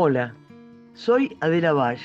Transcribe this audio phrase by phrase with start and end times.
[0.00, 0.32] Hola,
[0.94, 1.98] soy Adela Vall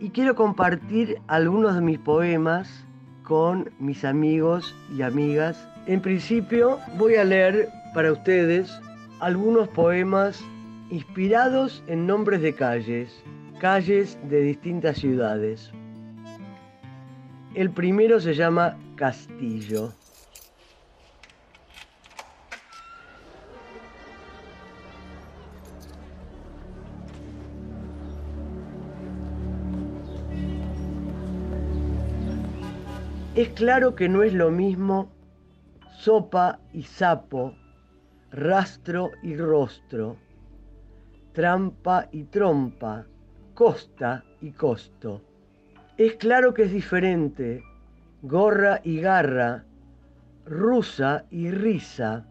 [0.00, 2.84] y quiero compartir algunos de mis poemas
[3.22, 5.68] con mis amigos y amigas.
[5.86, 8.76] En principio voy a leer para ustedes
[9.20, 10.42] algunos poemas
[10.90, 13.22] inspirados en nombres de calles,
[13.60, 15.70] calles de distintas ciudades.
[17.54, 19.92] El primero se llama Castillo.
[33.36, 35.12] Es claro que no es lo mismo
[35.98, 37.54] sopa y sapo,
[38.30, 40.16] rastro y rostro,
[41.34, 43.04] trampa y trompa,
[43.52, 45.20] costa y costo.
[45.98, 47.62] Es claro que es diferente,
[48.22, 49.66] gorra y garra,
[50.46, 52.24] rusa y risa,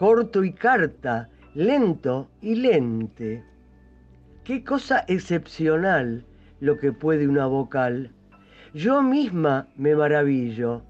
[0.00, 3.44] corto y carta, lento y lente.
[4.42, 6.24] Qué cosa excepcional
[6.58, 8.12] lo que puede una vocal
[8.74, 10.82] yo misma me maravillo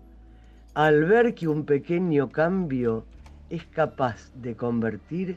[0.75, 3.05] al ver que un pequeño cambio
[3.51, 5.37] es capaz de convertir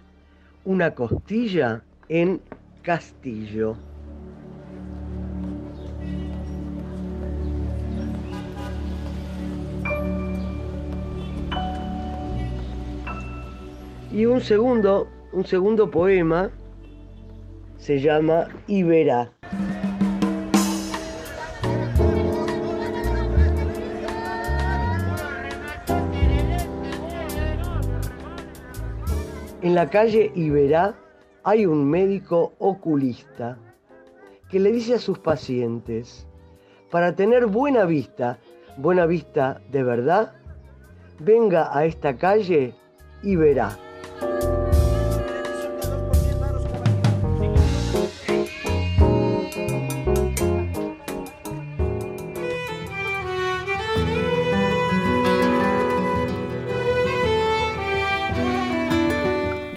[0.63, 2.39] una costilla en
[2.81, 3.75] castillo.
[14.11, 16.49] Y un segundo, un segundo poema
[17.77, 19.31] se llama Iberá.
[29.61, 30.95] En la calle Iberá
[31.43, 33.57] hay un médico oculista
[34.49, 36.27] que le dice a sus pacientes,
[36.91, 38.37] para tener buena vista,
[38.77, 40.33] buena vista de verdad,
[41.19, 42.75] venga a esta calle
[43.23, 43.77] y verá.